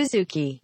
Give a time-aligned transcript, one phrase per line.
[0.00, 0.60] Suzuki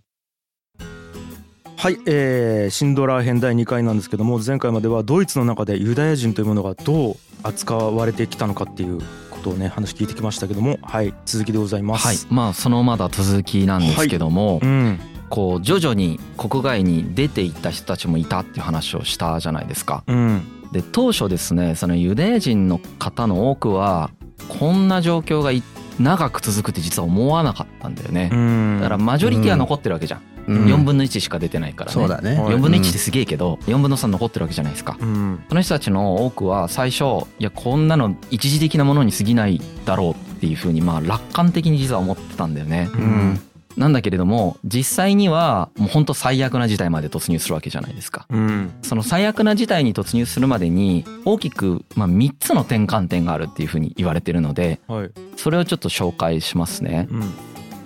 [1.77, 12.07] はい、えー、シンドラー編第2回なんですけども前回まではドイツの中でユダヤ人というものがどう扱われてきたのかっていうことをね話聞いてきましたけどもはい続きでございます。
[12.07, 14.99] はいまあそのまだ続きなんですけども、うん。
[15.29, 20.05] こう徐々に国外に出ていった人たちもいたっていう話をしたじゃないですか。
[20.07, 20.43] うん。
[20.73, 24.11] で当初ですねそのユダヤ人の方の多くは
[24.49, 25.63] こんな状況がい
[25.99, 28.37] 長く続くって実は思わなかったんだよねう。
[28.37, 30.21] んだからマジョリティは残ってるわけじゃん。
[30.21, 31.95] うん4分の1しか出てないからね。
[31.95, 34.97] そうだねはい4分の1ってすげえけど4分の3残ってるわけじゃないですか。
[35.01, 42.89] うんその人たちの多くは最初いやこんなの一時的なものに過ぎないだろうっていうふうにまあ楽観的に実は思ってたんだよね。
[42.95, 43.41] うん
[43.77, 48.27] なんだけれども実際にはもう本当最悪な事態まで突入するわけじゃないですか。
[48.31, 57.09] うんその最悪な事態に突入するまでに大きくまあ3つの転換点があるっていうふうに言われてるのではいそれをちょっと紹介しますね。
[57.11, 57.33] うん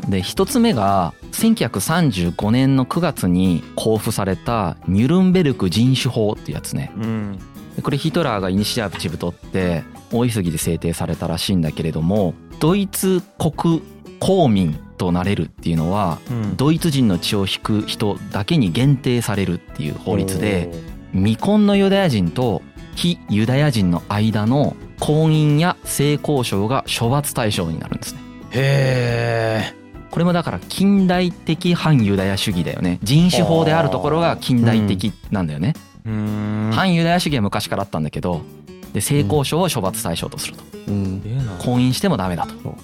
[0.08, 6.90] で1つ目が1935年の9月に公布されたニュルンベルク人種法ってやつね。
[6.96, 7.38] うん
[7.76, 13.82] でこれヒトラーがイニシアチブ取って大急ぎで制定されたらしいんだけれどもドイツ国
[14.20, 16.56] 公民となれるっていうのはうん。
[16.56, 20.70] ドイツ人の血を引く人だけに限定されるっていう法律で
[21.12, 22.62] 未婚のユダヤ人と
[22.94, 28.20] 非ユダヤ人の間の婚姻や性交渉が処罰対象になるんですね。
[28.52, 29.74] へ
[30.10, 32.98] これもだから近代的反ユダヤ主義だよね。
[33.02, 35.74] 人種法であるところが近代的なんだよね。
[36.04, 36.70] えうん。
[36.74, 38.42] 反ユダヤ主義は昔からあったんだけど
[38.92, 40.62] で性交渉を処罰対象とすると。
[40.88, 41.22] うん。
[41.60, 42.76] 婚姻してもダメだと、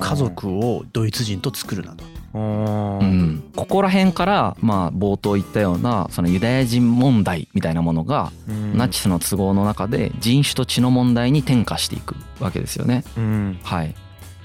[0.00, 2.04] 家族をドイツ人と作るなと。
[2.34, 8.76] うんうん、ここら辺からまあ冒頭言ったようなそのユダヤ人問題みたいなものがうん。
[8.76, 13.04] ナチスの都合の中で人種と血の問題に転化していくわけですよね。
[13.16, 13.58] うん。
[13.62, 13.88] はい。
[13.88, 13.94] で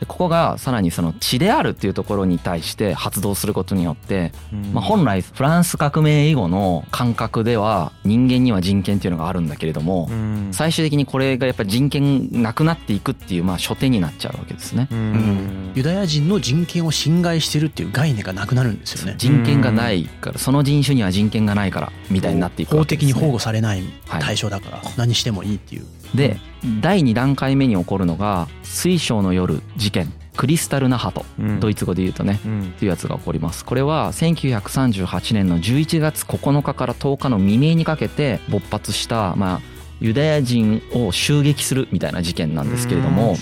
[0.07, 4.73] ここがさらにその血であるっていうところに対して発動することによって、うん。
[4.73, 10.49] まあ、本来フランス革命以後の感覚では人間には人権っていうのがあるんだけれども、うん。
[10.51, 14.87] 最終的にこれがやっぱり人権なくなっていくっていうまあ初手になっちゃうわけですね。
[14.91, 15.71] うん。
[15.75, 19.15] ユダヤ人の人権を侵害してるっていう概念がなくなるんですよね。
[19.17, 25.85] 人権がないからその人種には人権がないからみたいになっていく法わけです、ね、的に保護されないはい対象だから何してもいいっていう
[26.15, 26.37] で
[26.81, 30.11] 第2段階目に起こるのが水晶の夜事件。
[30.37, 31.25] クリスタルナハト。
[31.39, 31.59] うん。
[31.59, 32.61] ドイツ語で言うとねうん。
[32.61, 33.65] っていうやつが起こります。
[33.65, 39.61] これは1938年の11月9日から10日の未明にかけて勃発したまあ
[40.01, 43.35] ユダヤ人を襲撃するみたいな事件なんですけれどうんも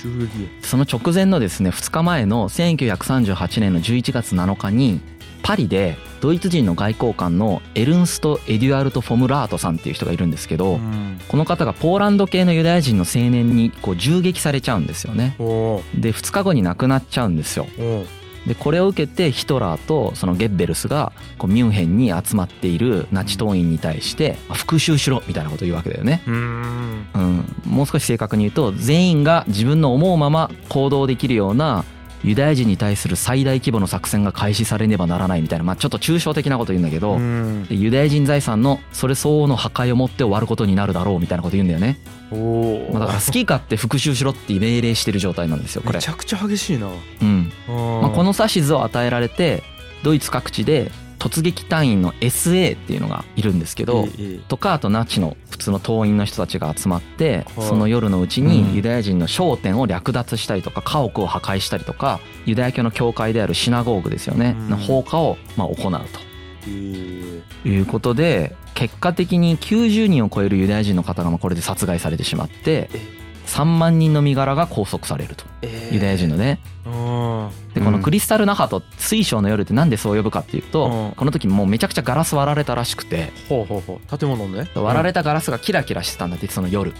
[0.61, 4.99] その直前のですね2日前の1938年の11月7日に
[5.41, 15.35] パリでドイツ人の外交官のエルンスト・エデュアルト・フォムラートさんっていう人がいるんですけど、うんこの方がポーランド系のユダヤ人の青年にこう銃撃されちゃうんですよね。
[15.95, 17.67] で2日後に亡くなっちゃうんですよ。
[18.47, 26.23] でこれを受けてヒトラーとそのゲッベルスがこうミュンヘンに集まっているナチ党員に対してまあ復讐しろみたいなことを言うわけだよね。
[26.25, 31.83] うんうん、もう少し正確に言うと全員が自分の思うまま行動できるような
[32.23, 37.17] ユダヤ人に対する最大規模の作戦が開始されねばならないみたいな、まあ、ちょっと抽象的なこと言うんだけど、
[37.69, 41.97] ユダヤ人財産のそれ相応の破壊をもって終わることになるだろうみたいなこと言うんだよね、
[42.31, 42.91] おー。
[42.91, 45.97] まあ、だから好き勝手復讐しろって命令してる状態なんですよこれ。
[45.97, 46.87] めち、ゃくちゃ激しいな。
[46.87, 47.51] うん。
[47.67, 49.63] ままあ、この指図を与えられて
[50.03, 54.07] ドイツ各地で突撃隊員の SA っていうのがいるんですけど、
[54.47, 57.67] とかあとナチの普通の党員の人たちが集まってはい。
[57.67, 58.47] その夜のうちうん。
[58.47, 64.55] にユダヤ人の商店を略奪したりとか家屋を破壊したりとかユダヤ教の教会であるシナゴーグですよね。
[64.57, 64.69] うん。
[64.69, 66.29] の放火をまあ行うと。
[66.69, 72.89] いうことで結果的に90人を超えるユダヤ人の方がまあこれで殺害されてしまって
[73.49, 75.45] 3万人の身柄が拘束されると。
[75.91, 76.59] ユダヤ人のね。
[76.85, 81.11] あでこのクリスタルナハト水晶の夜ってなんでそう呼ぶかっていうとうん。
[81.15, 83.31] この時もうめちゃくちゃガラス割られたらしくて。
[83.47, 84.17] ーほうほうほう。
[84.17, 84.69] 建物ね。
[84.75, 86.93] 割られたガラスがキラキラしてたんだってその夜。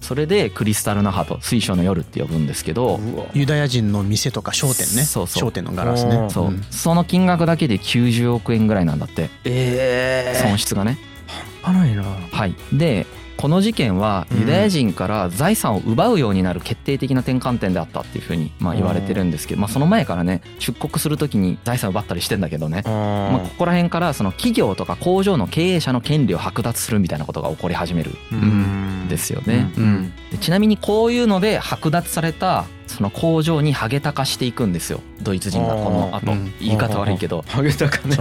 [0.00, 3.00] それでクリスタルナハト水晶の夜って呼ぶんですけど
[3.32, 5.02] ユダヤ人の店とか商店ね。
[5.02, 5.40] そうそう。
[5.40, 6.28] 商店のガラスね。
[6.30, 6.62] そううん。
[6.70, 9.30] その金額だけで90億円ぐらいなんだって。
[9.44, 10.98] え損失がね。
[11.62, 12.04] 半端ないな。
[12.30, 12.54] はい。
[12.72, 13.06] で
[13.44, 14.40] この事件はうん。
[14.40, 22.80] ユダヤ人から財産を奪うようになる決定的な転換点であったっていうふうにまあ言われてるんですけど、まあ、その前からね出国する時に財産を奪ったりしてんだけどね。
[22.86, 29.70] まあ、ここら辺からその企業とか工場の経営者の権利を剥奪するみたいなことが起こり始めるんですよね。
[29.76, 30.12] うん。
[30.30, 35.00] でちなみにこういうので剥奪されたその工場にハゲタカしていくんですよ。
[35.22, 36.32] ドイツ人がこの後。
[36.32, 36.52] うん。
[36.60, 37.42] 言い方悪いけど。
[37.48, 38.16] ハゲタカね。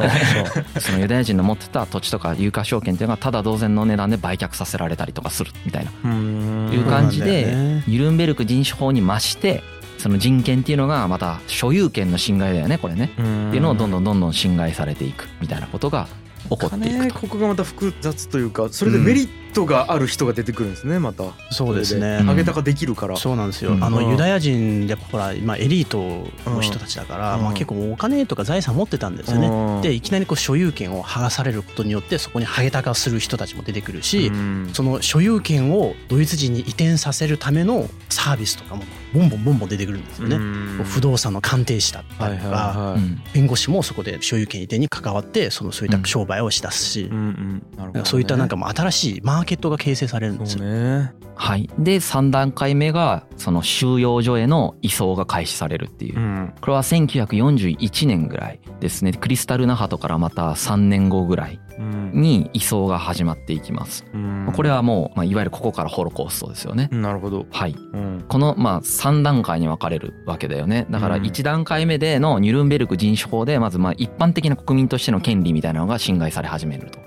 [0.80, 5.92] そのユダヤ人の持ってた土地とか有価証券っていうのがただ同然の値段で売却させられたりとかするみたいな。
[6.06, 6.72] うん。
[6.74, 9.62] いう感じでニュルンベルク人種法に増して
[9.98, 13.12] その人権っていうのがまた所有権の侵害だよねこれね。
[13.14, 13.26] ってい
[13.60, 16.08] うのをどんどんどんどん侵害されていくみたいなことが
[16.50, 17.20] 起こっていねくと。
[17.20, 21.24] ここがまた複雑というかそれでメリットがある人が出てくるんですねまた。
[21.52, 22.18] そうですね。
[22.22, 22.26] うん。
[22.26, 23.16] ハゲタカできるから。
[23.16, 23.84] そうなんですよ、うん。
[23.84, 24.10] あのうん。
[24.12, 27.44] ユダヤ人やっぱほら今エリートの人たちだから、うん。
[27.44, 29.48] まあ、結構お金とか財産持ってたんですよね。
[29.48, 29.82] うん。
[29.82, 34.70] でいきなりこう所有権を剥がされることによってそこにハゲタカする人たちも出てくるし、うん。
[34.74, 38.84] その所有権をドイツ人に移転させるためのサービスとかも
[39.14, 40.38] ボンボンボンボン出てくるんですよね。
[40.84, 42.98] 不動産の鑑定士だったはいはいりとか、はい。
[42.98, 48.06] うん弁護士もそこで所有権移転に関わってそのそういった商売をしだすし、うんうんなるほどね。
[48.06, 50.66] そういったなんかもう新しいマーケットが形成されるんですよ。
[50.66, 51.14] ね。
[51.36, 56.20] はい、で3段階目がその収容所への移送が開始されるっていう。
[56.20, 56.54] うん。
[56.62, 59.14] これは1941年ぐらいですね。
[59.14, 62.12] クリスタルナハトからまた3年後ぐらいうん。
[62.14, 64.06] に移送が始まっていきます。
[64.14, 64.52] うん。
[64.56, 66.88] これはもう、まあ、いわゆるここからホロコーストですよね。
[66.92, 67.48] なるほど。
[67.52, 67.76] はい。
[67.94, 68.26] うん。
[68.28, 70.86] このまあ3段階に分かれるわけだよね。
[70.92, 71.24] だからうん。
[71.24, 77.00] 1段階目でのニュルンベルク人種法でまずまあ一般的な国民としての権利みたいなのが侵害され始めると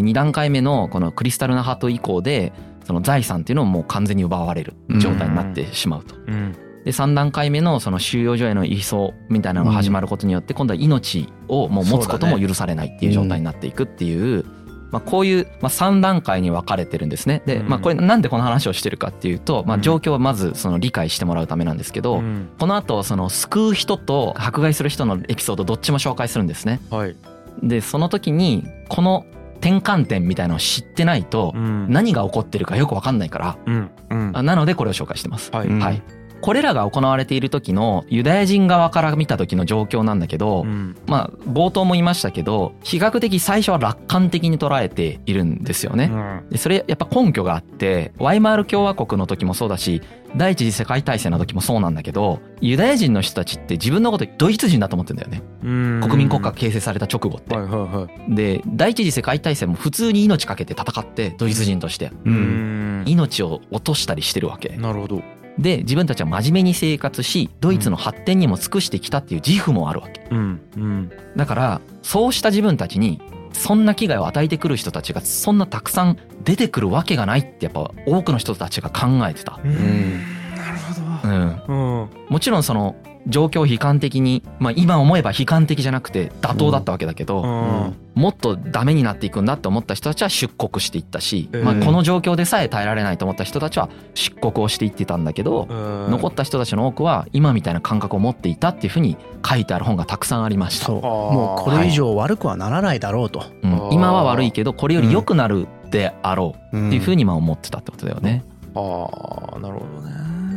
[0.00, 2.52] 2段階目のこのクリスタルナハト以降で
[2.84, 6.14] その財産っていうのももう完全に奪われる状態になってしまうと。
[6.26, 14.44] うんで3段階目のその収容所への移送みたいなのが始まることによって今度は命をもう持つことも許されないっていう状態になっていくっていう。
[14.90, 17.40] まあ、こういうまあ3段階に分かれてるんですね。
[17.46, 26.80] で、まあ、これなんでこの話をしてるかっていうと、まあ、状況はまずその理解してもらうためなんですけど、うんこの後その救う人と迫害する人のエピソードどっちも紹介するんですね。
[26.90, 27.16] はい
[27.62, 29.24] でその時にこの
[29.62, 31.86] 転換点みたいなのを知ってないとうん。
[31.88, 33.90] 何が起こってるかよく分かんないからうん。
[34.10, 34.30] うん。
[34.34, 35.50] あなのでこれを紹介してます。
[35.52, 35.68] はい。
[35.68, 36.02] うんはい、
[36.42, 40.96] これらが行われている時のユダヤ人側から見た時の状況なんだけど、うん。
[41.06, 46.10] まあ冒頭も言いましたけど比較的最初は楽観的に捉えているんですよね。
[46.12, 46.50] うん。
[46.50, 50.02] でそれやっぱ根拠があってワイマール共和国の時もそうだし
[50.36, 55.42] 第一次世界大戦の時もそうなんだけどユダヤ人の人たちって自分のことドイツ人だと思ってんだよね。
[55.62, 56.00] うん。
[56.02, 57.54] 国民国家形成された直後って。
[57.54, 58.34] はいはいはい。
[58.34, 62.10] で第一次世界大戦も普通に命かけて戦ってドイツ人として。
[62.24, 63.04] うん。
[63.06, 64.70] 命を落としたりしてるわけ。
[64.76, 65.22] なるほど
[65.58, 70.26] で自分たちは真面目に生活しドイツの発展にも尽くしてきたっていう自負もあるわけ。
[70.30, 71.12] うんうん。
[71.36, 73.20] だからそうした自分たちに
[73.52, 79.70] そんな危害を与えてくる人たちがそんなたくさん出てくるわけがないってやっぱ多くの人たちが考えてた、うん。
[79.72, 80.20] ん。
[80.56, 82.32] なるほうん、どうん。
[82.32, 82.96] もちろんその
[83.26, 87.96] 状況を悲観的に、まあ、今思えば悲観的じゃなくて妥当だったわけだけど、うん。
[88.14, 96.10] もっとダメになっていくんだって思った人たちは出国していったし、えーまあ、この状況でさえ耐えられないと思った人たちは出国をしていってたんだけど、うん。
[96.10, 99.16] 残った人たちの多くは今みたいな感覚を持っていたっていうふうに
[99.48, 100.92] 書いてある本がたくさんありました。
[100.92, 103.72] もうこれ以上悪くはならないだろうと、うん。
[103.72, 103.94] あー。
[103.94, 108.44] 今は悪いけどこれより良くなるであろうっっていうふうにまあ思ってたってことだよね。
[108.74, 110.12] ああなるほどね。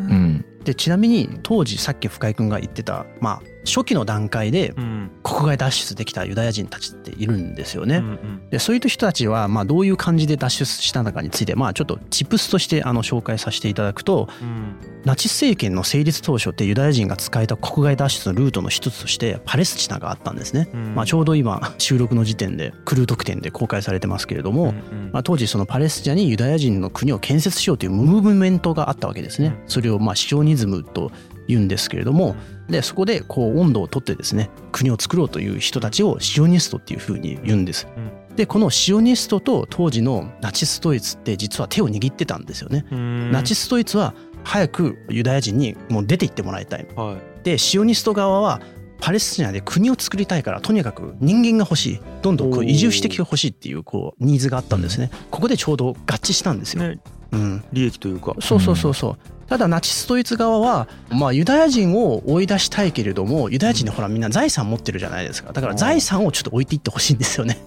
[0.09, 7.97] うん、でちなみに当時さっき深井君が言ってた、まあ、初期の段階でうん国外脱出できたユダヤ人たちっているんですよね。
[7.97, 20.67] うんでそういう人たちはまあどういう感じで脱出したのかについてまあちょっとチップスとしてあの紹介させていただくとうんナチス政権の成立当初ってユダヤ人が使えた国外脱出のルートの一つとしてパレスチナがあったんですね。
[20.73, 29.55] うんまあ、ちょうど今収録の時点でクルー特典で公開されてますけれども、うんうんまあ、当時そのパレスチナにユダヤ人の国を建設しようというムーブメントがあったわけですね。
[29.67, 31.11] それをまあシオニズムと
[31.47, 32.35] 言うんですけれども
[32.69, 37.87] でそこでこう温度をとってですね国を作ろうという人たちをシオニストっていうふうに言うんです。
[38.35, 42.85] でこのシオニストと当時のナチスドイツって実は手を握ってたんですよね。
[42.91, 43.31] うん。
[43.31, 46.87] ナチスドイツは早くユダヤ人にもう出て行ってもらいたい。
[46.95, 47.43] はい。
[47.43, 48.59] でシオニスト側は
[48.99, 51.99] パレスチナで国を作りたいからとにかく人間が欲しい。
[52.21, 55.11] どんどんこう移住してきてほしいっていうこうニーズがあったんですね。
[55.31, 56.99] ここでちょうど合致したんですよ、ね。
[57.31, 58.35] うん、利益というか。
[58.39, 65.53] そうそうそうそうただナチスドイツ側はまあユダヤ人を追い出したいけれどもユダヤ人ってほらみんな財産持ってるじゃないですか。
[65.53, 67.59] だから財産をちょっと置いていってほしいんですよね。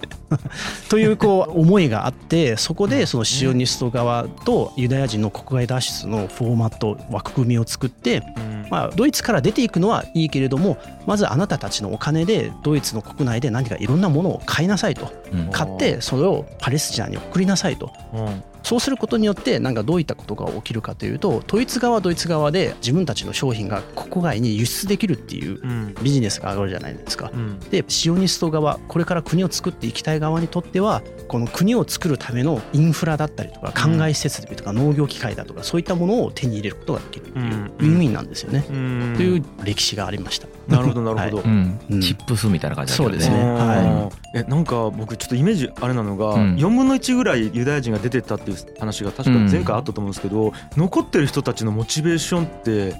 [0.89, 8.67] というこう思いがあってそこでそのシオニスト側とユダヤ人の国外脱出のフォーマット枠組みを作ってうん。
[8.69, 15.11] まあ、ドイツから出ていくのはいいけれどもまずあなたたちのお金でドイツの国内で何かいろんなものを買いなさいと。
[15.31, 15.49] うん。
[15.51, 17.91] 買ってそれをパレスチナに送りなさいと。
[18.13, 25.95] うんそうすることによってなんかどういったことが起きるかというとドイツ側はドイツ側で自分たちの商品が国外に輸出できるっていううん。
[26.03, 27.31] ビジネスが上がるじゃないですか。
[27.33, 27.59] うん。
[27.71, 37.51] でシオニスト側これから国を作っていきたい側にとってはこの国を作るためのインフラだったりとか灌漑設備とか農業機械だとかそういったものを手に入れることができるっていううん。
[37.51, 38.63] ウィンウィンなんですよね。
[38.69, 39.13] うん。
[39.17, 40.47] という歴史がありました。
[40.67, 41.43] なるほどなるほど。
[41.43, 41.79] うん。
[41.89, 42.01] うん。
[42.01, 43.43] チップスみたいな感じだけどそうですね。
[43.43, 46.55] はえなんか僕ちょっとイメージあれなのが、うん。
[46.55, 52.95] 4分の1ぐらいユダヤ人が出てったっていう話が確か前回あったと思うんですけど、残ってる人たちのモチベーションって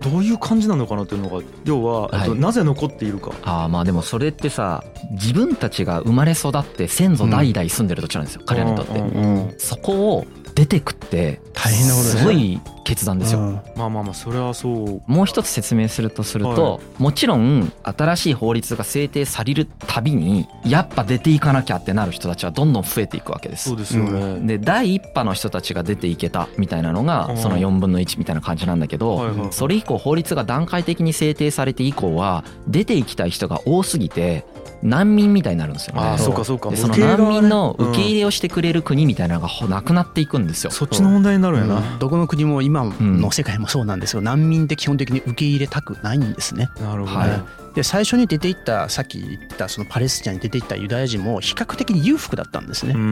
[0.00, 2.20] どういう感じなのかなっていうのが要は、はい。
[2.20, 3.32] えっとなぜ残っているか。
[3.42, 13.60] ああまあでもそれってさ自分たちが生まれ育って先祖代々住んでる土地なんですよ、彼らにとって、うんうんそこを出てくって大変なことですねすごい決断ですよ、うん。
[13.76, 15.02] まあまあまあそれはそう。
[15.06, 23.70] もう一つ説明するとすると、もちろん新しい法律が制定されるたびにやっぱ出ていかなきゃってなる人たちはどんどん増えていくわけです。
[23.70, 23.78] そう。
[23.78, 27.06] ですよね、で第一波の人たちが出ていけたみたいなのうん。
[27.06, 29.48] がその4分の1みたいな感じなんだけど、はいはい。
[29.50, 34.44] それ以降法律が段階的に制定されて以降は出ていきたい人が多すぎて
[34.82, 36.02] 難民みたいになるんですよね。
[36.02, 36.34] ああそう。
[36.34, 36.70] かそうか。
[36.70, 40.70] でその難民の受け入うんれをしてくれる国みたいなのがほなくなっていくんですよ。
[40.70, 44.20] そっちの問題になるんやな、どこの国も今の世界もそうなんですよ。
[44.20, 46.70] 難民って基本的に受け入れたくないんですね。
[46.80, 47.28] なるほど、はい。
[47.30, 52.94] ねで最初に出ていったさっき言ったそのパレスチナに出ていったユダヤ人も比較的に裕福だったんですね。
[52.94, 52.98] う。
[52.98, 53.00] ん。
[53.00, 53.02] う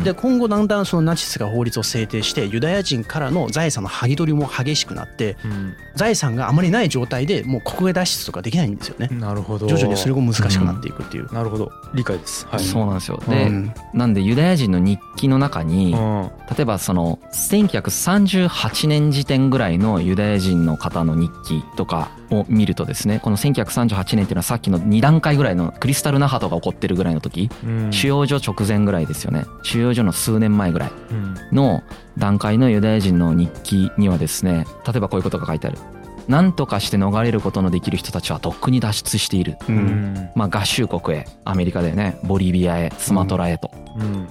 [0.00, 0.04] ん。
[0.04, 5.74] で今後だんだんそのナチスが法律を制定してユダヤ人からの財産の剥ぎ取りも激しくなってうん。
[5.94, 9.08] 財産があまりない状態でもう国外脱出とかできないんですよね。
[9.12, 9.66] なるほど。
[9.66, 11.32] 徐々にそれが難しくなっていくっていう。
[11.32, 11.70] なるほど。
[11.94, 12.46] 理解です。
[12.46, 12.60] はい。
[12.60, 13.22] そうなんですよ。
[13.26, 13.74] うで、うん。
[13.92, 16.30] なんでユダヤ人の日記の中にうん。
[16.56, 27.92] 例えばその1938年時点ぐらいのユダヤ人の方の日記とかを見るとですねこの1938年っていうのはさっきの2段階ぐらいのクリスタルナハトが起こってるぐらいの時うん。
[27.92, 29.44] 収容所直前ぐらいですよね。
[29.62, 31.82] 収容所の数年前ぐらいうんの
[32.18, 35.78] 段階のユダヤ人の日記にはですね例えばこういうことが書いてある。
[36.26, 39.56] 何とかして逃れることのできる人たちはとっくに脱出している。
[39.68, 39.78] ううん。
[40.14, 42.18] んまあ合衆国へアメリカでね。
[42.24, 43.70] ボリビアへスマトラへと。
[43.98, 44.26] うん。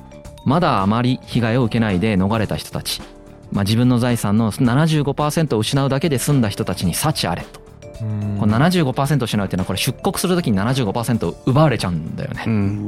[0.45, 3.01] まだあまり被害を受けないで逃れた人たち、
[3.51, 7.62] まあ、自分の財産の75%を失うだけで済んだ人たちに幸あれと、うん
[8.39, 12.87] この75%失うっていうのはこれ出国するときに75%奪われちゃうんだよね、うっん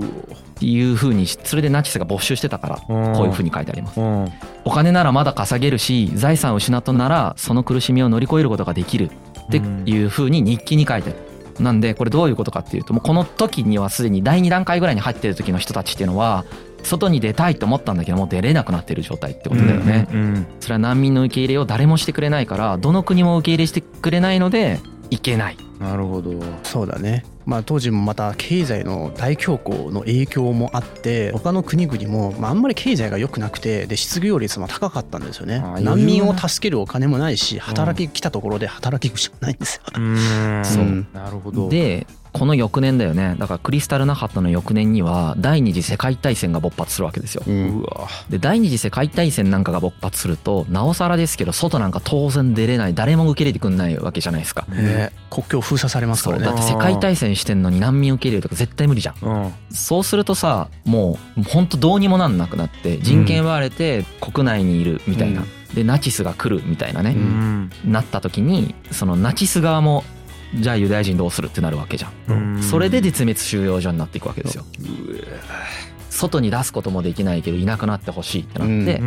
[0.55, 3.13] ていうふうにそれでナチスが没収してたからうん。
[3.13, 3.99] こういうふうに書いてあります。
[3.99, 4.27] うん。
[4.63, 9.09] お金ならまだ稼げるし財産を失ったならその苦しみを乗り越えることができる。
[9.45, 11.19] っていうふうに日記に書いてある。
[11.63, 16.43] なんでこれどういうことかっていうともうこの時にはすでに第2段階ぐらいに入ってる時の人たちっていうのは
[16.83, 20.47] 外に出たいと思ったんだけどもう出れなくなってる状態ってことだよね、うん。
[20.59, 24.79] それは難民の受け入れを誰もしてくれないからどの国も受け入れしてくれないので
[25.15, 25.57] 行けない。
[25.79, 26.33] なるほど。
[26.63, 27.25] そうだね。
[27.45, 35.59] まあ当時もまた経済の大恐慌の影響もあって他の国々もまああんまり経済が良くなくてで失業率も高かったんですよね。
[35.81, 40.61] 難民を助けるお金もないし働き来たところで働き口もないんですようん。
[40.65, 41.05] そう。
[41.13, 41.69] なるほど。
[41.69, 43.37] でこの翌年だよね。
[43.39, 47.43] だからクリスタル・ナハットの翌年には第二次世界大戦が勃発するわけですよ。
[47.47, 47.85] う
[48.29, 54.65] で第二次世界大戦なんかが勃発するとなおさらですけど外なんか当然出れない誰も受け入れてくんないわけじゃないですか。
[54.67, 55.13] ね。
[55.29, 56.43] 国境封鎖されますからね。
[56.43, 59.15] だって世界大戦してんのに難民受け入れるとか絶対無理じゃん。
[59.21, 59.53] うん。
[59.69, 65.47] そうするとさもうほんとどうにもなんなくなって人権奪われて国内にいるみたいな、うん。
[65.73, 67.11] でナチスが来るみたいなね。
[67.11, 67.71] う、ん。
[67.85, 70.03] なった時にそのナチス側も
[70.55, 72.11] じゃあユダヤ人どうするってなるわけじゃん、
[72.55, 72.63] うん。
[72.63, 74.65] それで絶滅収容所になっていくわけですよ。
[76.09, 79.01] 外に出すこともできないけどいなくなってほしいってなって、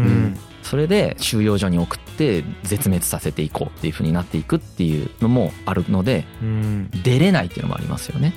[0.62, 6.90] それで収容所に送って絶滅させていこうっていう風になっていくっていうのもあるのでうん。
[7.02, 8.34] 出れないっていうのもありますよね、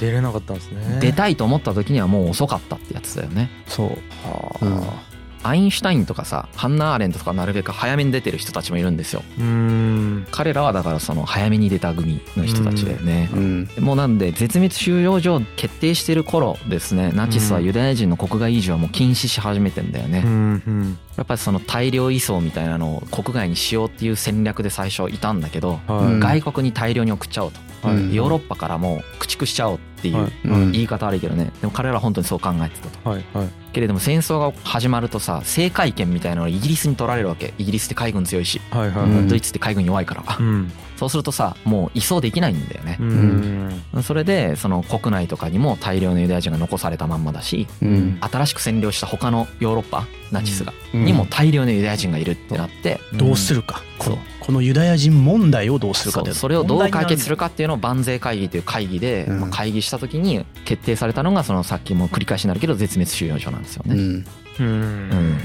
[0.00, 0.98] 出れなかったんですね。
[1.00, 3.50] 出たいと思った時にはもう遅かったってやつだよね。
[3.66, 3.88] そう。
[4.26, 5.13] はうん
[5.44, 9.22] アインシュタインとかさハンナ・アーレントとかなるべく早めに出てる人たちもいるんですよ。
[9.38, 10.26] うん。
[10.30, 13.68] 彼らはだからその早めに出た組の人たちだよね、うん。
[13.78, 17.12] もうなんで絶滅収容所決定してる頃ですね。
[17.14, 26.04] ナチスはユダヤ人の国外移住はもう禁止し始めてんだよね、うんうんやっぱりその大量移送みたいなのを国外にしようっていう戦略で最初いたんだけど、はい。
[26.04, 27.96] うん外国に大量に送っちゃおうと、はい。
[27.96, 30.30] うんヨーロッパからもう駆逐しちゃおうっていう、
[30.72, 31.52] 言い方悪いけどね。
[31.60, 33.10] でも彼らは本当にそう考えてたと。
[33.10, 33.48] はいはい。
[33.72, 37.54] けれども戦争が始まるとさ制海権みたいなのがイギリスに取られるわけ。
[37.58, 38.60] イギリスって海軍強いし。
[38.70, 42.98] はいはいうんドイツって海軍弱いから、うんそうするとさもう移送できないんだよね。
[43.00, 44.02] う、ん。
[44.02, 48.18] それでその国内とかにも大量のユダヤ人が残されたまんまだしうん。
[48.20, 51.04] 新しく占領した他のヨーロッパナチスが、うん。
[51.04, 53.82] にも大量のユダヤ人がいるってなって、どうするか。
[53.98, 54.16] こそう。
[54.16, 56.34] のこのユダヤ人問題をどうするかそう。
[56.34, 59.40] それをどう解決するかかっていうのを万税会議という会議で、うん。
[59.40, 63.94] まあ会議した時に決定されたのがそのさっきも繰り返しになるけど絶滅収容所なんですよね。
[63.94, 64.26] うん。
[64.60, 64.66] うん。
[64.66, 64.70] う
[65.14, 65.38] ん。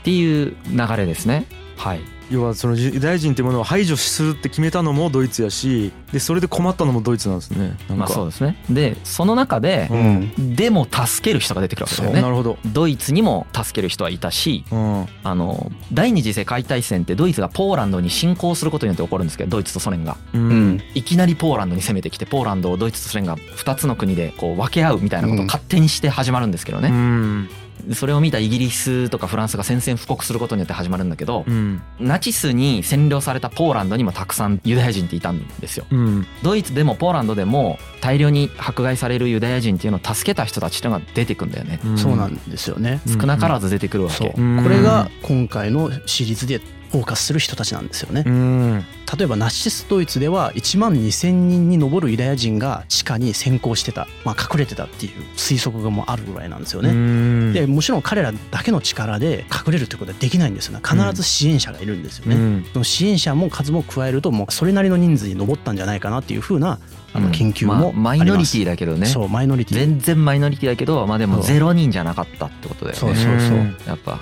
[0.00, 1.46] っていう流れですね。
[1.76, 7.76] はい、要はそのユダヤ人っていうものを排除するって決めたのもドイツやしでそれで困ったのもドイツなんですね。
[7.88, 8.56] まあそうですね。
[8.70, 10.56] でその中でう、ん。
[10.56, 12.22] でも助ける人が出てくるわけだよね。
[12.22, 12.58] なるほど。
[12.66, 15.06] ドイツにも助ける人はいたしうん。
[15.22, 20.16] あの第二次世界大戦ってドイツがポーランドに侵攻することによって起こるんですけどドイツとソ連が。
[20.32, 20.76] ううん。
[20.76, 27.48] んいきなりポーランドに攻めてきてポーランドをドイツとソ連が2つの国でこう分け合うみたいなことを勝手にして始まるんですけどね、うん
[27.92, 31.82] それを見たイギリスとかフランスが宣戦布告することによって始まるんだけどうん。
[31.98, 35.86] ナチスに占領されたポーランドにもたくさんユダヤ人っていたんですよ。
[35.90, 36.26] うん。
[36.42, 41.80] ドイツでもポーランドでも大量に迫害されるユダヤ人っていうのを助けた人たちっていうのが出てくんだよね。
[41.96, 43.00] そうなんですよね。
[43.06, 44.34] 少なからず出てくるわけ。
[44.36, 44.62] うん。
[44.62, 46.60] これが今回のシリーズで
[46.94, 48.22] フォーカスする人たちなんですよね。
[48.24, 48.30] う。
[48.30, 48.84] ん。
[49.18, 56.92] 例えばナチスドイツでは1万2,000人に上るユダヤ人が地下に先行してた、まあ、隠れてたっていう推測がもうあるぐらいなんですよね。
[56.92, 60.82] ねでもちろん彼らだけの力で隠れるということはできないんですよね。
[60.88, 62.36] 必ず支援者がいるんですよね。
[62.36, 62.66] うん。
[62.72, 66.78] その支援者も数も加えるともうそれなりの人数に上ったんじゃないかなっていうふうな
[67.12, 69.08] あの研究もありまあマイノリティだけどね。
[69.08, 69.78] そうマイノリティ。
[69.78, 71.44] 全然マイノリティだけどまあでもそう。
[71.44, 72.98] ゼロ人じゃなかったってことだよね。
[72.98, 73.58] そうそうそう。
[73.58, 74.20] うんやっぱ。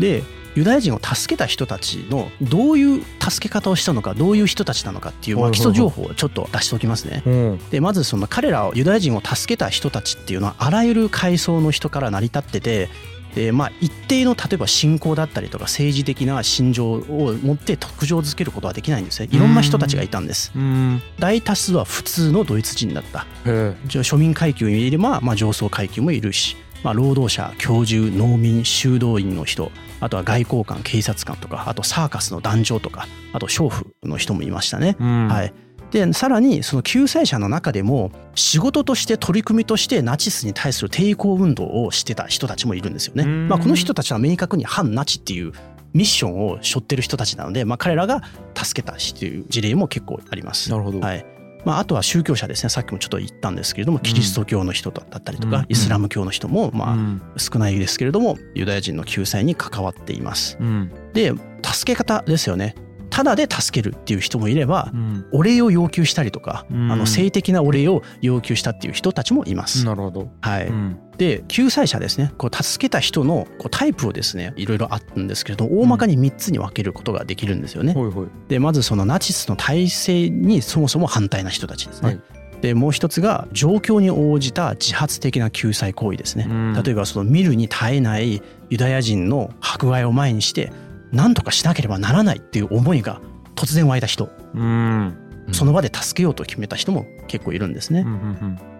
[0.00, 0.22] で
[0.58, 7.22] ユダヤ人を助けた人たちのどういう助け方をしたのかどういう人たちなのかっていう、まあ、基礎情報をちょっと出しておきますね。
[7.24, 7.58] うん。
[7.70, 12.88] でまずその彼らをユダヤ人を助けた人たちっていうのはあらゆる階層の人から成り立ってて
[13.36, 19.28] でまあ一定の例えば信仰だったりとか政治的な心情を持って特徴づけることはできないんですね。
[19.30, 20.50] いろんな人たちがいたんです。
[20.56, 21.00] うん。
[21.20, 23.26] 大多数は普通のドイツ人だった。
[23.46, 34.96] へじゃあ庶民階級もいれば、まあ、上層階級もいるし、まあ、労働者教授農民修道院の人あとは外交官警察官とかあとサーカスの団長とかあと娼婦の人もいましたね。
[35.00, 35.52] えうんはい、
[35.90, 43.24] でさらにその救済者の中でも仕事として取り組みとしてナチスに対する抵抗運動をしてた人たちもいるんですよね。
[43.24, 45.52] うんまあ、この人たちは明確に反ナチっていう
[45.94, 48.22] ミッションを背負ってる人たちなので、まあ、彼らが
[48.54, 50.70] 助けたっていう事例も結構あります。
[50.70, 52.70] なるほどはいまあ、あとは宗教者ですね。
[52.70, 55.66] さっきもちょっと言ったんですけれどもキリスト教の人だったりとか、うん。
[55.68, 57.22] イスラム教の人もまあうん。
[57.36, 60.56] 少ないですけれどもユダヤ人の救済に関わっています。
[60.60, 60.90] うん。
[61.12, 62.74] で助け方ですよね。
[63.10, 65.26] ただで助けるっていう人もいればうん。
[65.32, 66.92] お礼を要求したりとか、うん。
[66.92, 69.84] あの性的なお礼を要求したっていう人たちもいます。
[69.84, 70.30] なるほど。
[70.40, 70.68] はい。
[70.68, 72.32] うんで救済者ですね。
[72.38, 77.92] こう助けた人のこうタイプをですねいろいろあったんですけれど大まかに3つに分けることができるんですよね。
[77.92, 78.28] ほいほい。
[78.46, 82.08] でまずそのナチスの体制にそもそも反対な人たちですね。
[82.08, 82.20] はい。
[82.62, 86.46] でもう一つが状況に応じた自発的な救済行為ですね。
[86.48, 86.82] うん。
[86.82, 90.72] 例えばその見るに耐えないユダヤ人の迫害を前にして
[91.10, 93.20] 何とかしなければならないっていう思いが
[93.56, 94.30] 突然湧いた人。
[94.54, 98.06] うんその場で助けようと決めた人も結構いるんですね。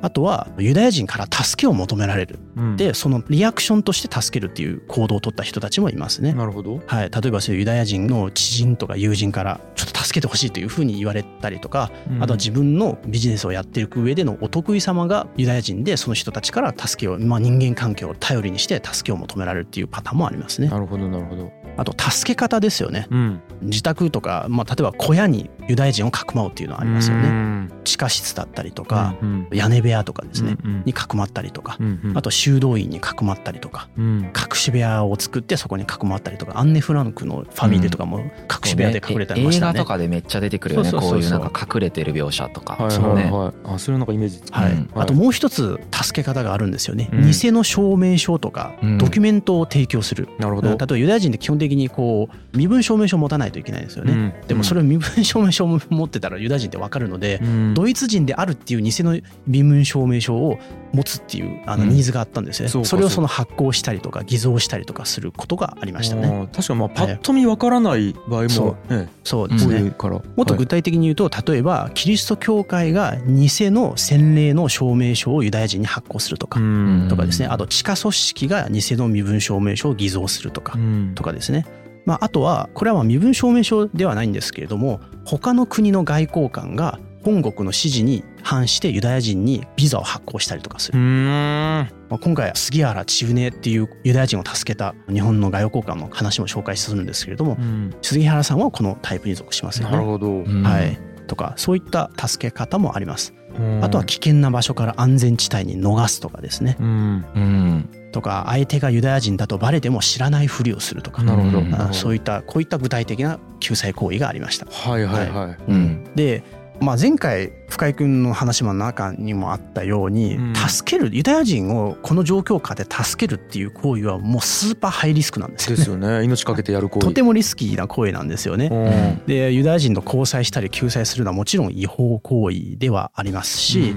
[0.01, 2.39] あとはユダヤ人から助けを求められる。
[2.57, 6.33] うんでそのリアクションとして助けるっていう行動を取った人たちもいますね。
[6.33, 20.69] なるほどはい、例えばそういうユダヤ人の知人とか友人からちょっと助けてほしいというふうに言われたりとか、うんあとは自分のビジネスをやっていく上でのお得意様がユダヤ人でその人たちから助けを、まあ、人間関係を頼りにして助けを求められるっていうパターンもありますね。
[20.69, 23.07] なるほどなるほどあと助け方ですよね。
[23.11, 23.41] うん。
[23.63, 27.31] 自宅とか、まあ、例えば小屋にユダヤ人をかくまうっていうのはありますよね。
[27.31, 30.83] ね地下室だったりとか、うん屋根部屋とかですね、うんうん。
[30.85, 32.19] にかくまったりとか、うんうん。
[32.19, 34.33] あと修道院にかくまったりとかうん。
[34.37, 38.31] 隠し部屋を作ってそこにかくまったりとかアンネ・フランクのファミリーとかも隠
[38.65, 39.71] し部屋で隠れたりましたね。
[39.71, 41.31] 映画とかでめっちゃ出てくるよねそうそうそうそう。
[41.31, 42.75] こういうなんか隠れてる描写とか。
[42.75, 43.33] はいそうねはい。
[43.33, 44.73] はいあそれなんかイメージつくはい。
[44.73, 47.31] うんあともう一つ助け方があるんですよね、うん。
[47.31, 48.99] 偽の証明書とかうん。
[48.99, 50.69] ドキュメントを提供する、なるほど。
[50.69, 54.33] 例えばユダヤ人って基本的にこう身分証明書を持たないといけないんですよね、うん。
[54.47, 57.75] でもそれを身分証明書を持ってたらユダヤ人って分かるので、うん。
[57.75, 60.59] ドイツ人であるっていう偽の身分証明書を
[60.93, 61.91] 持つっていうあのうん。
[61.91, 66.49] ニーズがあったんですよね、そうかそれをその発行したりとか偽造したりとかすることがありましたね。
[66.53, 69.09] 確かにまあパッと見わからない場合そもね。
[69.25, 69.93] そうですね、
[70.37, 77.07] もっと具体的に言うと例えばキリスト教会が偽の洗礼の証明書をユダヤ人に発行するとか、うん。
[77.09, 77.47] とかですね。
[77.47, 81.13] あと地下組織が偽の身分証明書を偽造するとか、うん。
[81.15, 81.58] とかですね、
[82.05, 91.27] まあ、あとはこれはまあ身分証明書ではないんですけれども他の国の外交官が本国の指示に反してユダヤ人にビザを発行したりとかすうる、ん。
[91.27, 97.95] まあ、今回杉原千畝っていうユダヤ人を助けた日本の外交官の話も紹介するんですけれどもうん。
[98.01, 99.97] 杉原さんはこのタイプに属しますよね。
[99.97, 100.29] なるほど。
[100.29, 100.63] うん。
[100.63, 103.35] はい、とかそういった助け方もあります。
[103.59, 103.85] うん。
[103.85, 106.77] あとは危険な場所から安全地帯に逃すとかですね。
[106.81, 107.25] うん。
[107.35, 111.59] うんとか相手がユダヤ人だとバレても知らないふりをするとか、なるほど。
[111.61, 114.67] うんあそういったこういった具体的な救済行為がありました。
[114.67, 115.57] はいはいはい。
[115.69, 116.05] うん。
[116.15, 116.43] で、
[116.81, 120.55] まあ、前回深井君の話の中にもあったように、うん。
[120.55, 125.77] 助けるユダヤ人をこの状況下で助けるっていう行為はもうスーパーハイリスクなんですよね。
[125.77, 126.25] ですよね。
[126.25, 127.07] 命かけてやる行為。
[127.07, 128.69] とてもリスキーな行為なんですよね。
[128.71, 129.27] うん。
[129.27, 133.95] でユダヤ人と交際したり救済するのはもちろん違法行為ではありますし、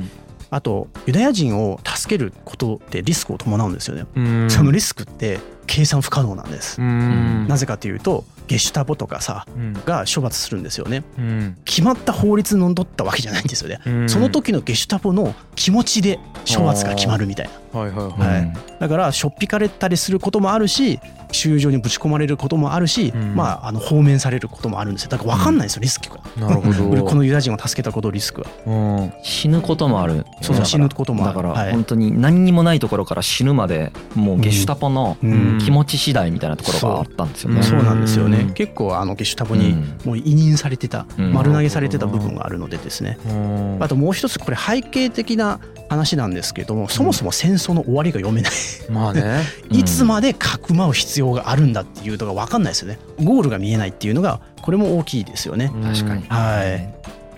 [0.51, 4.05] あとユダヤ人を助けることってリスクを伴うんですよね。
[4.15, 6.79] うんそのリスクって計算不可能なんです。
[6.81, 9.73] うんなぜかというとゲシュタポとかさうん。
[9.85, 11.05] が処罰するんですよね。
[11.17, 11.57] うん。
[11.63, 14.09] 決まった法律にのっとったわけじゃないんですよね、うん。
[14.09, 16.19] その時のゲシュタポの気持ちで
[16.53, 17.79] 処罰が決まるみたいな。
[17.79, 18.19] はいはいはい。
[18.19, 18.53] はい。
[18.81, 20.99] だからしょっぴかれたりすることもあるし
[21.31, 23.35] 収容所にぶち込まれることもあるし、うん。
[23.35, 25.09] まああの放免されることもあるんですよ。
[25.11, 26.89] だから分かんないんですよリスクが、なるほど。
[26.89, 28.47] 俺 このユダヤ人を助けたことリスクは。
[28.65, 28.71] う
[29.05, 29.13] ん。
[29.23, 30.25] 死ぬこともある。
[30.41, 30.65] そうそう。
[30.65, 31.35] 死ぬこともある。
[31.35, 31.71] だからはい。
[31.71, 35.57] 本当に何にもないところから死ぬまでもうゲシュタポのうん。
[35.59, 37.63] 気持ち次第みたいなところがあったんですよね。
[37.63, 38.54] そうなんですよねうん。
[38.54, 39.97] 結構あのゲシュタポにうん。
[40.06, 41.34] もう委任されてたうん。
[41.34, 43.17] 丸投げされてた部分があるのでですね。
[43.27, 43.77] うん。
[43.82, 48.51] あともう一つこれ背景的な話なんですけどもそもそも戦争の終わりが読めない。
[48.89, 49.41] まあね。
[49.69, 52.99] う んいつまでかくまう必要があるんだっていうのが分かんないですよね。
[53.23, 55.71] ゴールが見えないっていうのがこれも大きいですよね。
[55.84, 56.23] 確かに。
[56.27, 56.93] はい。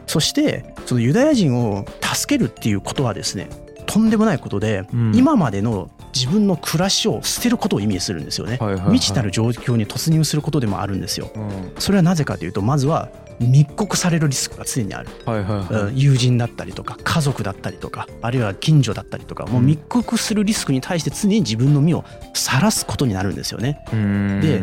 [0.07, 3.47] そしてそのユダヤ人を助けるっていうことはですね
[3.85, 5.11] とんでもないことで、うん。
[5.15, 8.91] 今までの自分の暮らしを捨てることを意味するんですよね、はいはいはい。
[8.93, 11.31] 未知なる状況に突入することでもあるんですよ。
[11.35, 11.73] うん。
[11.79, 15.83] それはなぜかというとまずは密告されるリスクが常にある、はいはいはい。
[15.83, 23.83] うん友人だったりとか家族だったりとかあるいは近所だったりとかもう密告するリスクに対して常に自分の身を晒すことになるんですよね。
[23.91, 24.41] うん。
[24.41, 24.61] で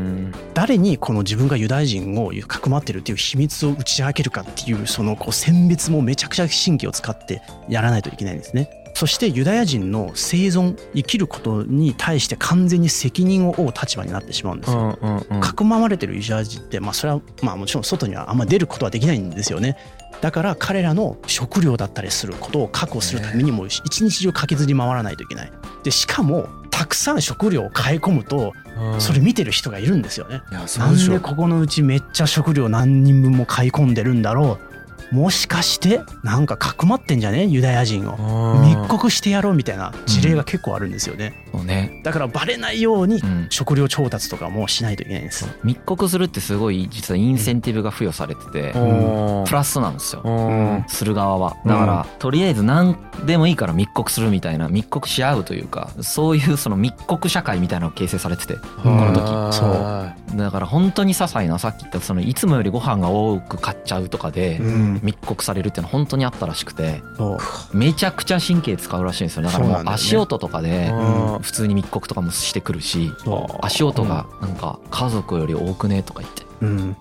[0.54, 8.79] 誰にこの自分がユダヤ人をかくまってるっていう秘密を打ち明けるかっていうそのこう選別もめちゃくちゃ神経を使ってやらないといけないんですね。
[9.00, 14.80] そしてユダヤ人の生存生きることに対して完全に責任を負う立場になってしまうんですうよ。
[14.88, 19.78] んうんうんかくまわれてるユダヤ人ってまあそれはまあもちろん外にはあんま出ることはできないんですよね。
[20.20, 25.52] だから彼らの食料だったりすることを確保するためにも一日中駆けずり回らないといけない。
[25.82, 30.42] でしかもたくさん食料を買い込むとうんそれ見てる人がいるんですよね。
[30.50, 34.69] なんでここのうちめっちゃ食料何人分も買い込んでるんだろう
[35.12, 37.46] もしかしてなんかかくまってんじゃね？
[37.46, 38.54] ユダヤ人を。
[38.54, 41.46] うん密告してやろうみたいな事例が結構あるんですよね。
[41.52, 42.00] そうね。
[42.04, 43.46] だからバレないようにうん。
[43.50, 45.46] 食料調達とかもしないといけないんです。
[45.64, 49.44] 密告するってすごい実はインセンティブが付与されててうん。
[49.46, 50.22] プラスなんですよ。
[50.24, 50.84] うん。
[50.88, 51.56] する側は。
[51.66, 52.96] だから、とりあえず何
[53.26, 59.56] でもいいから密告するみたいな密告し合うというかそういうその密告社会みたいなのが形成されててこの時。
[59.56, 60.36] そう。
[60.36, 67.02] だから本当に些細なさっき言ったそのいつもよりご飯が多く買っちゃうとかでうん密告されるっていうのは本当にあったらしくて
[67.72, 69.42] めちゃくちゃ神経使うらしいんですよ。
[69.42, 71.38] だからもう足音とかでうん。
[71.40, 76.44] 普通に密告とかもしてくるしそ足音がなんか家族より多くねとか言って。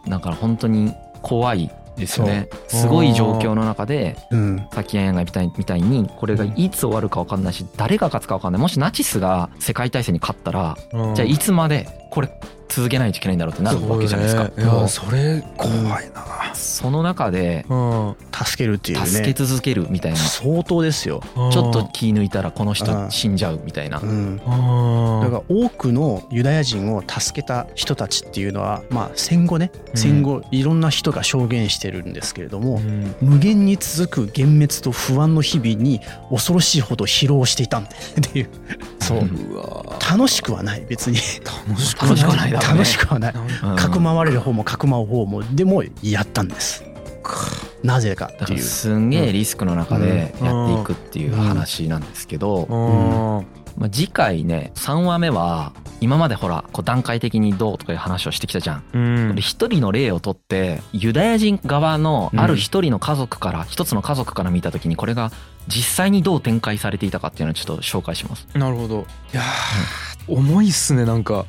[0.10, 2.48] だから本当に怖いですよね。
[2.70, 4.68] すごい状況の中でうん。
[4.72, 8.62] さっきヤンヤンがみたいみたいにこれがいつ終わるか分かんないし誰が勝つか分かんない。
[8.62, 11.16] もしナチスが世界大戦に勝ったらうん。
[11.16, 12.30] じゃあいつまでこれ
[12.70, 14.46] 続けないといけないんだろうってなるわけじゃないですか。
[14.46, 14.64] そうね。
[14.64, 16.22] いやそれ怖いな
[16.60, 18.16] その中でうん。
[18.32, 19.06] 助けるっていうね。
[19.06, 20.18] 助け続けるみたいな。
[20.18, 23.12] 相当ですよ、ちょっと気抜いたらこの人うん。
[23.12, 24.00] 死んじゃうみたいな。
[24.00, 25.22] うん、うん。
[25.22, 29.72] だから多くのユダヤ人を助けた人たちっていうのは、まあ、戦後ね。
[29.92, 29.98] うん。
[29.98, 33.16] 戦後いろんな人が証言してるんですけれども、うん。
[33.22, 38.50] 無限に続く幻滅と不安の日々に恐ろしいほど疲労していたんだっていう。
[39.00, 39.20] そう。
[40.12, 41.18] 楽しくはない別に。
[41.68, 42.52] 楽しくはない。
[42.52, 43.34] 楽しくはない。
[43.64, 43.76] うん。
[43.76, 46.84] かくまわれる方もかくまう方もでもやったんです。
[47.84, 48.60] なぜかっていう。
[48.60, 52.76] すんげえリスクの中でやっていくっていう話なんですけど、う
[53.44, 53.48] ん。
[53.78, 58.84] まあ、次回ね3話目は今までほらこう段階的にどうとかいう話をしてきたじゃん。
[58.94, 59.00] う
[59.32, 59.36] ん。
[59.36, 65.32] で一人の例をとってユダヤ人側のある一人の家族から一つの家族から見た時にこれが
[65.68, 68.48] 実際にどう展開されていたかっていうのをちょっと紹介します。
[68.54, 69.06] なるほど。
[69.34, 71.46] いやー重いっすねなんか。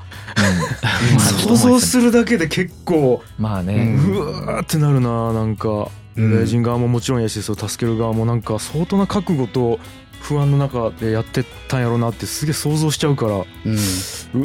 [1.13, 1.21] うん。
[1.21, 5.89] 想像するだけで結構まあね、うわーってなるななんか。
[6.17, 6.25] うん。
[6.25, 9.79] ユダヤ人側ももちろんやしそう助ける側もなんか相当な覚悟と
[10.21, 13.73] 不安の中でやってったんやろうなってすげえ想像しちゃうからううん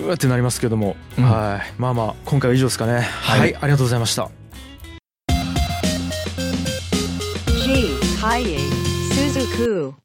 [0.08, 1.24] わーってなりますけども、うん。
[1.24, 1.74] はい。
[1.78, 3.02] まあまあ今回は以上ですかね。
[3.02, 4.30] はい、ありがとうございました。
[7.66, 7.98] G.
[8.22, 8.58] Kaye
[9.12, 10.05] Suzuku.